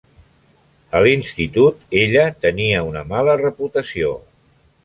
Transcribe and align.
"A 0.99 1.01
l'institut 1.07 1.85
ella 2.05 2.25
tenia 2.47 2.83
una 2.89 3.07
mala 3.15 3.39
reputació." 3.47 4.15